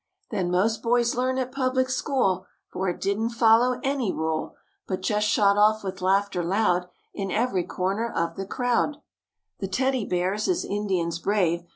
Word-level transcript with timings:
Than 0.31 0.49
most 0.49 0.81
boys 0.81 1.13
leam 1.13 1.37
at 1.37 1.51
public 1.51 1.87
school; 1.87 2.47
For 2.73 2.89
it 2.89 2.99
didn't 2.99 3.33
follow 3.37 3.79
any 3.83 4.11
rule, 4.11 4.55
But 4.87 5.03
just 5.03 5.27
shot 5.27 5.59
off 5.59 5.83
with 5.83 6.01
laughter 6.01 6.43
loud 6.43 6.87
In 7.13 7.29
every 7.29 7.63
comer 7.65 8.11
of 8.11 8.35
the 8.35 8.47
crowd. 8.47 8.97
The 9.59 9.67
Teddy 9.67 10.05
Bears, 10.05 10.47
as 10.47 10.65
Indians 10.65 11.19
brave. 11.19 11.65